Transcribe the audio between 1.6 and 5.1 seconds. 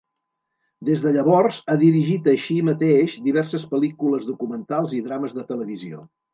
ha dirigit així mateix diverses pel·lícules documentals i